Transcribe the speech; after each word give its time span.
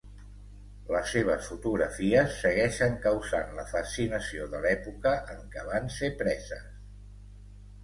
Les 0.93 1.11
seves 1.15 1.49
fotografies 1.49 2.37
segueixen 2.45 2.97
causant 3.05 3.53
la 3.59 3.67
fascinació 3.75 4.49
de 4.55 4.63
l'època 4.65 5.15
en 5.37 5.47
què 5.55 5.69
van 5.71 5.95
ser 6.01 6.13
preses. 6.25 6.69